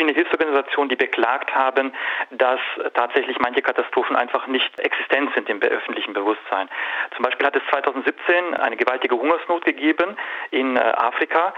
[0.00, 1.92] verschiedene Hilfsorganisationen, die beklagt haben,
[2.30, 2.60] dass
[2.94, 6.68] tatsächlich manche Katastrophen einfach nicht existent sind im öffentlichen Bewusstsein.
[7.14, 10.16] Zum Beispiel hat es 2017 eine gewaltige Hungersnot gegeben
[10.50, 11.52] in äh, Afrika.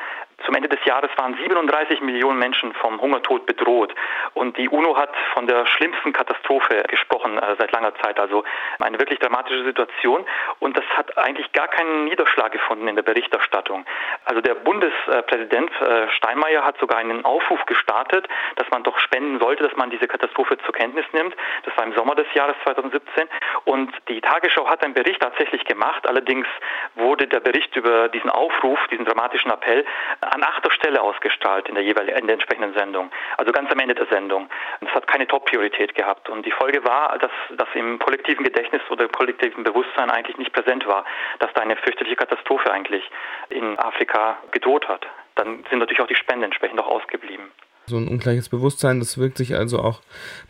[0.45, 3.95] Zum Ende des Jahres waren 37 Millionen Menschen vom Hungertod bedroht.
[4.35, 8.19] Und die UNO hat von der schlimmsten Katastrophe gesprochen äh, seit langer Zeit.
[8.19, 8.43] Also
[8.81, 10.25] eine wirklich dramatische Situation.
[10.59, 13.85] Und das hat eigentlich gar keinen Niederschlag gefunden in der Berichterstattung.
[14.25, 19.63] Also der Bundespräsident äh, Steinmeier hat sogar einen Aufruf gestartet, dass man doch spenden sollte,
[19.63, 21.37] dass man diese Katastrophe zur Kenntnis nimmt.
[21.65, 23.29] Das war im Sommer des Jahres 2017.
[23.65, 26.07] Und die Tagesschau hat einen Bericht tatsächlich gemacht.
[26.09, 26.47] Allerdings
[26.95, 29.85] wurde der Bericht über diesen Aufruf, diesen dramatischen Appell,
[30.33, 33.11] an achter Stelle ausgestrahlt in der jeweiligen, in der entsprechenden Sendung.
[33.37, 34.49] Also ganz am Ende der Sendung.
[34.81, 36.29] Das hat keine Top-Priorität gehabt.
[36.31, 40.53] Und die Folge war, dass das im kollektiven Gedächtnis oder im kollektiven Bewusstsein eigentlich nicht
[40.53, 41.05] präsent war,
[41.39, 43.03] dass da eine fürchterliche Katastrophe eigentlich
[43.51, 45.07] in Afrika gedroht hat.
[45.35, 47.51] Dann sind natürlich auch die Spenden entsprechend auch ausgeblieben.
[47.87, 50.01] So ein ungleiches Bewusstsein, das wirkt sich also auch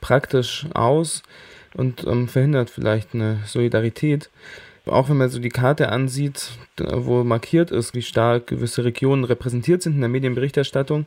[0.00, 1.22] praktisch aus
[1.74, 4.30] und ähm, verhindert vielleicht eine Solidarität.
[4.86, 9.82] Auch wenn man so die Karte ansieht, wo markiert ist, wie stark gewisse Regionen repräsentiert
[9.82, 11.06] sind in der Medienberichterstattung,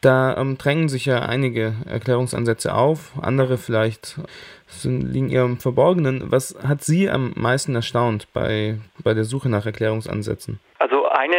[0.00, 4.20] da ähm, drängen sich ja einige Erklärungsansätze auf, andere vielleicht
[4.66, 6.30] sind, liegen eher im Verborgenen.
[6.30, 10.60] Was hat Sie am meisten erstaunt bei, bei der Suche nach Erklärungsansätzen?
[10.78, 11.36] Also eine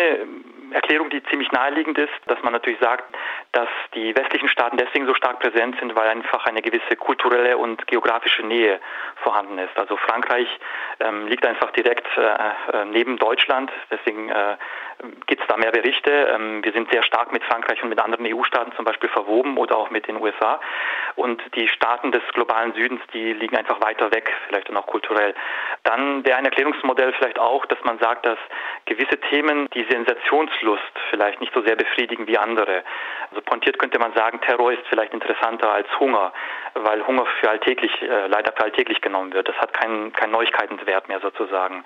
[0.72, 3.04] Erklärung, die ziemlich naheliegend ist, dass man natürlich sagt,
[3.52, 7.88] dass die westlichen Staaten deswegen so stark präsent sind, weil einfach eine gewisse kulturelle und
[7.88, 8.80] geografische Nähe
[9.23, 9.78] vorhanden ist.
[9.78, 10.48] Also Frankreich
[11.00, 14.58] ähm, liegt einfach direkt äh, äh neben Deutschland, deswegen äh,
[15.28, 16.12] gibt es da mehr Berichte.
[16.12, 19.78] Ähm, wir sind sehr stark mit Frankreich und mit anderen EU-Staaten zum Beispiel verwoben oder
[19.78, 20.59] auch mit den USA.
[21.16, 25.34] Und die Staaten des globalen Südens, die liegen einfach weiter weg, vielleicht und auch kulturell.
[25.84, 28.38] Dann wäre ein Erklärungsmodell vielleicht auch, dass man sagt, dass
[28.86, 32.84] gewisse Themen die Sensationslust vielleicht nicht so sehr befriedigen wie andere.
[33.30, 36.34] Also pointiert könnte man sagen, Terror ist vielleicht interessanter als Hunger,
[36.73, 39.48] weil Hunger für alltäglich, äh, leider für alltäglich genommen wird.
[39.48, 41.84] Das hat keinen kein Neuigkeitenwert mehr sozusagen.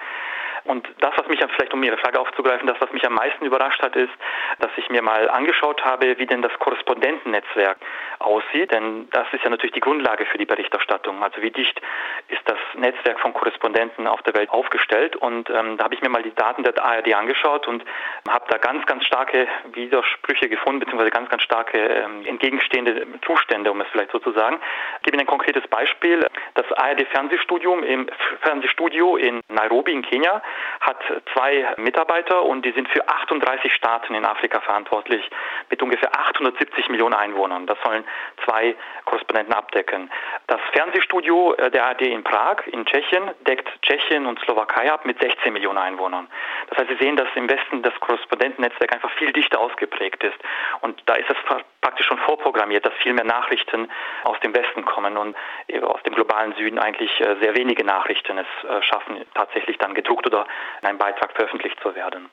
[0.66, 3.82] Und das, was mich vielleicht, um Ihre Frage aufzugreifen, das, was mich am meisten überrascht
[3.82, 4.12] hat, ist,
[4.60, 7.78] dass ich mir mal angeschaut habe, wie denn das Korrespondentennetzwerk
[8.20, 8.72] aussieht.
[8.72, 11.24] Denn das ist ja natürlich die Grundlage für die Berichterstattung.
[11.24, 11.82] Also wie dicht
[12.28, 15.16] ist das Netzwerk von Korrespondenten auf der Welt aufgestellt.
[15.16, 17.84] Und ähm, da habe ich mir mal die Daten der ARD angeschaut und
[18.30, 23.82] habe da ganz, ganz starke Widersprüche gefunden, beziehungsweise ganz, ganz starke ähm, entgegenstehende Zustände, um
[23.82, 24.60] es vielleicht so zu sagen.
[24.98, 26.26] Ich gebe Ihnen ein konkretes Beispiel.
[26.54, 28.08] Das ARD-Fernsehstudio im
[28.42, 30.42] Fernsehstudio in Nairobi in Kenia
[30.80, 30.98] hat
[31.34, 35.30] zwei Mitarbeiter und die sind für 38 Staaten in Afrika verantwortlich
[35.70, 37.68] mit ungefähr 870 Millionen Einwohnern.
[37.68, 38.04] Das sollen
[38.46, 38.76] zwei
[39.06, 40.12] Korrespondenten abdecken.
[40.48, 45.20] Das Fernsehstudio äh, der ARD in Prag in Tschechien deckt Tschechien und Slowakei ab mit
[45.20, 46.28] 16 Millionen Einwohnern.
[46.72, 50.38] Das heißt, Sie sehen, dass im Westen das Korrespondentennetzwerk einfach viel dichter ausgeprägt ist.
[50.80, 51.36] Und da ist es
[51.82, 53.90] praktisch schon vorprogrammiert, dass viel mehr Nachrichten
[54.24, 55.36] aus dem Westen kommen und
[55.82, 60.26] aus dem globalen Süden eigentlich äh, sehr wenige Nachrichten es äh, schaffen, tatsächlich dann gedruckt
[60.26, 60.46] oder
[60.82, 62.30] in einem Beitrag veröffentlicht zu werden.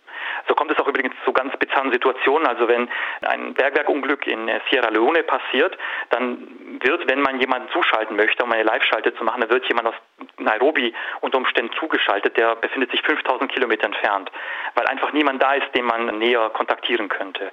[0.47, 2.47] So kommt es auch übrigens zu ganz bizarren Situationen.
[2.47, 2.89] Also wenn
[3.23, 5.77] ein Bergwerkunglück in Sierra Leone passiert,
[6.11, 9.89] dann wird, wenn man jemanden zuschalten möchte, um eine Live-Schalte zu machen, dann wird jemand
[9.89, 9.95] aus
[10.39, 14.31] Nairobi unter Umständen zugeschaltet, der befindet sich 5000 Kilometer entfernt,
[14.75, 17.51] weil einfach niemand da ist, den man näher kontaktieren könnte.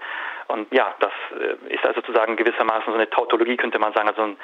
[0.47, 4.21] Und ja, das äh, ist also sozusagen gewissermaßen so eine Tautologie, könnte man sagen, also
[4.21, 4.37] ein,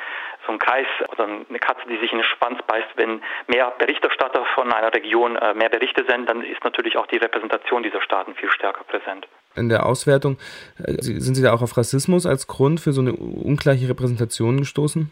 [0.47, 2.89] so ein Kreis oder eine Katze, die sich in den Schwanz beißt.
[2.95, 7.17] Wenn mehr Berichterstatter von einer Region äh, mehr Berichte senden, dann ist natürlich auch die
[7.17, 9.27] Repräsentation dieser Staaten viel stärker präsent.
[9.55, 10.37] In der Auswertung,
[10.79, 15.11] äh, sind Sie da auch auf Rassismus als Grund für so eine ungleiche Repräsentation gestoßen?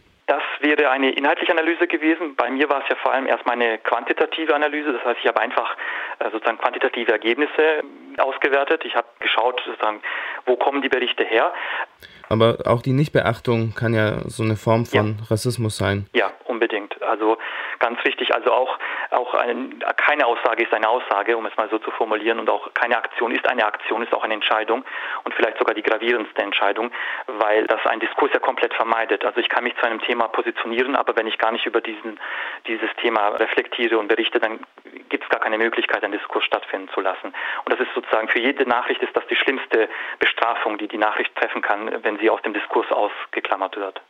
[0.70, 2.36] Das wäre eine inhaltliche Analyse gewesen.
[2.36, 4.94] Bei mir war es ja vor allem erstmal eine quantitative Analyse.
[4.94, 5.76] Das heißt, ich habe einfach
[6.20, 7.82] äh, sozusagen quantitative Ergebnisse
[8.18, 8.86] ausgewertet.
[8.86, 10.00] Ich habe geschaut, sozusagen,
[10.46, 11.52] wo kommen die Berichte her.
[12.30, 15.26] Aber auch die Nichtbeachtung kann ja so eine Form von ja.
[15.32, 16.06] Rassismus sein.
[16.14, 17.02] Ja, unbedingt.
[17.02, 17.40] Also
[17.80, 18.34] ganz wichtig.
[18.34, 18.78] Also auch,
[19.12, 22.40] auch ein, keine Aussage ist eine Aussage, um es mal so zu formulieren.
[22.40, 24.84] Und auch keine Aktion ist eine Aktion, ist auch eine Entscheidung
[25.24, 26.92] und vielleicht sogar die gravierendste Entscheidung,
[27.28, 29.26] weil das ein Diskurs ja komplett vermeidet.
[29.26, 32.20] Also ich kann mich zu einem Thema positionieren, aber wenn ich gar nicht über diesen,
[32.68, 34.60] dieses Thema reflektiere und berichte, dann
[35.10, 37.34] gibt es gar keine Möglichkeit, einen Diskurs stattfinden zu lassen.
[37.66, 39.90] Und das ist sozusagen für jede Nachricht ist das die schlimmste
[40.20, 44.02] Bestrafung, die die Nachricht treffen kann, wenn sie aus dem Diskurs ausgeklammert wird.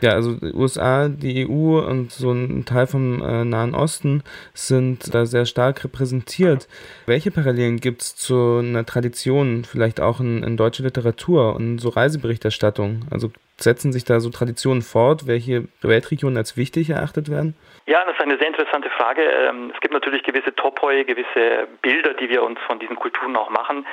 [0.00, 4.22] Ja, also die USA, die EU und so ein Teil vom äh, Nahen Osten
[4.52, 6.68] sind da sehr stark repräsentiert.
[7.06, 11.88] Welche Parallelen gibt es zu einer Tradition, vielleicht auch in, in deutscher Literatur und so
[11.88, 13.06] Reiseberichterstattung?
[13.10, 17.54] Also setzen sich da so Traditionen fort, welche Weltregionen als wichtig erachtet werden?
[17.86, 19.22] Ja, das ist eine sehr interessante Frage.
[19.22, 23.50] Ähm, es gibt natürlich gewisse Topoi, gewisse Bilder, die wir uns von diesen Kulturen auch
[23.50, 23.86] machen.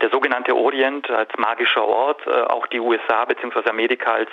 [0.00, 3.70] Der sogenannte Orient als magischer Ort, auch die USA bzw.
[3.70, 4.30] Amerika als,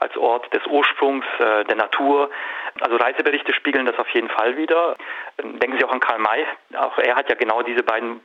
[0.00, 2.30] als Ort des Ursprungs, der Natur.
[2.80, 4.96] Also Reiseberichte spiegeln das auf jeden Fall wieder.
[5.42, 6.46] Denken Sie auch an Karl May.
[6.76, 8.20] Auch er hat ja genau diese beiden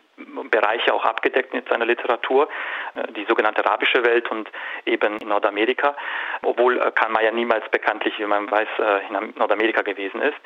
[0.49, 2.49] Bereiche auch abgedeckt mit seiner Literatur,
[2.95, 4.49] äh, die sogenannte arabische Welt und
[4.85, 5.95] eben Nordamerika,
[6.41, 10.37] obwohl äh, Karl May ja niemals bekanntlich, wie man weiß, äh, in Nordamerika gewesen ist.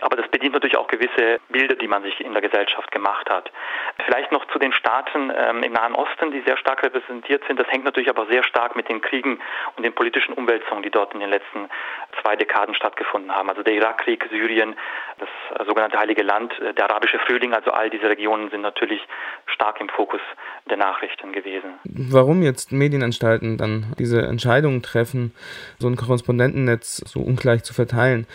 [0.00, 3.50] Aber das bedient natürlich auch gewisse Bilder, die man sich in der Gesellschaft gemacht hat.
[4.04, 7.58] Vielleicht noch zu den Staaten ähm, im Nahen Osten, die sehr stark repräsentiert sind.
[7.58, 9.40] Das hängt natürlich aber sehr stark mit den Kriegen
[9.76, 11.68] und den politischen Umwälzungen, die dort in den letzten
[12.22, 13.50] zwei Dekaden stattgefunden haben.
[13.50, 14.74] Also der Irakkrieg, Syrien,
[15.18, 19.00] das sogenannte Heilige Land, der arabische Frühling, also all diese Regionen sind natürlich
[19.46, 20.20] stark im Fokus
[20.70, 21.74] der Nachrichten gewesen.
[21.84, 25.34] Warum jetzt Medienanstalten dann diese Entscheidungen treffen,
[25.78, 28.26] so ein Korrespondentennetz so ungleich zu verteilen?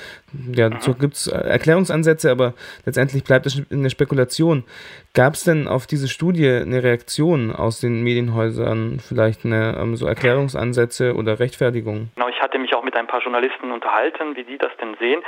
[0.51, 0.99] Ja, dazu mhm.
[0.99, 2.53] gibt es äh, Erklärungsansätze, aber
[2.85, 4.65] letztendlich bleibt es eine Spekulation.
[5.13, 10.05] Gab es denn auf diese Studie eine Reaktion aus den Medienhäusern, vielleicht eine, ähm, so
[10.05, 12.11] Erklärungsansätze oder Rechtfertigungen?
[12.15, 15.23] Genau, ich hatte mich auch mit ein paar Journalisten unterhalten, wie die das denn sehen.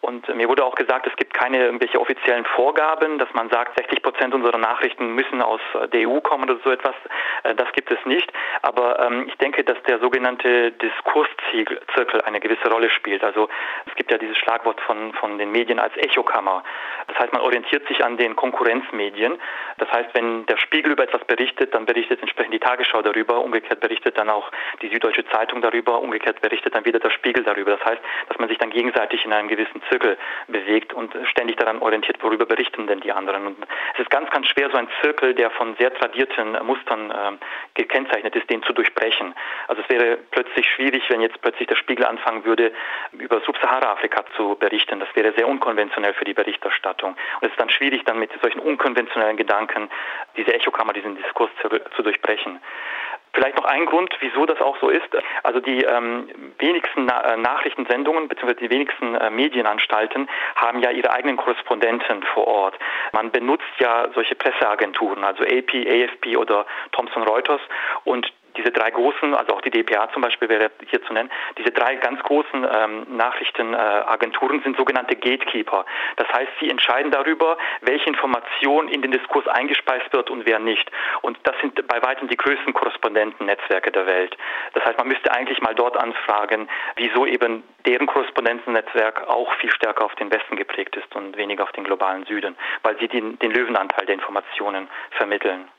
[0.00, 4.02] Und mir wurde auch gesagt, es gibt keine irgendwelche offiziellen Vorgaben, dass man sagt, 60
[4.02, 5.60] Prozent unserer Nachrichten müssen aus
[5.92, 6.94] der EU kommen oder so etwas.
[7.42, 8.32] Äh, das gibt es nicht.
[8.62, 13.22] Aber ähm, ich denke, dass der sogenannte Diskurszirkel eine gewisse Rolle spielt.
[13.22, 13.48] Also
[13.86, 16.64] es gibt ja dieses Schlagwort von, von den Medien als Echokammer.
[17.08, 19.38] Das heißt, man orientiert sich an den Konkurrenzmedien.
[19.78, 23.80] Das heißt, wenn der Spiegel über etwas berichtet, dann berichtet entsprechend die Tagesschau darüber, umgekehrt
[23.80, 24.50] berichtet dann auch
[24.80, 27.72] die Süddeutsche Zeitung darüber, umgekehrt berichtet dann wieder der Spiegel darüber.
[27.76, 30.16] Das heißt, dass man sich dann gegenseitig in einem gewissen Zirkel
[30.48, 33.46] bewegt und ständig daran orientiert, worüber berichten denn die anderen.
[33.46, 33.56] Und
[33.94, 37.32] es ist ganz, ganz schwer, so ein Zirkel, der von sehr tradierten Mustern äh,
[37.74, 39.34] gekennzeichnet ist, den zu durchbrechen.
[39.68, 42.72] Also es wäre plötzlich schwierig, wenn jetzt plötzlich der Spiegel anfangen würde,
[43.12, 45.00] über Subsahara-Afrika zu berichten.
[45.00, 47.10] Das wäre sehr unkonventionell für die Berichterstattung.
[47.40, 49.90] Und es ist dann schwierig, dann mit solchen unkonventionellen Gedanken
[50.36, 52.60] diese Echokammer, diesen Diskurs zu, zu durchbrechen.
[53.32, 55.08] Vielleicht noch ein Grund, wieso das auch so ist.
[55.42, 56.28] Also die ähm,
[56.58, 58.54] wenigsten Na äh, Nachrichtensendungen bzw.
[58.54, 62.78] die wenigsten äh, Medienanstalten haben ja ihre eigenen Korrespondenten vor Ort.
[63.12, 67.60] Man benutzt ja solche Presseagenturen, also AP, AFP oder Thomson Reuters
[68.04, 71.70] und diese drei großen, also auch die DPA zum Beispiel wäre hier zu nennen, diese
[71.70, 75.84] drei ganz großen ähm, Nachrichtenagenturen sind sogenannte Gatekeeper.
[76.16, 80.90] Das heißt, sie entscheiden darüber, welche Information in den Diskurs eingespeist wird und wer nicht.
[81.22, 84.36] Und das sind bei weitem die größten Korrespondentennetzwerke der Welt.
[84.74, 90.04] Das heißt, man müsste eigentlich mal dort anfragen, wieso eben deren Korrespondentennetzwerk auch viel stärker
[90.04, 93.52] auf den Westen geprägt ist und weniger auf den globalen Süden, weil sie den, den
[93.52, 95.70] Löwenanteil der Informationen vermitteln.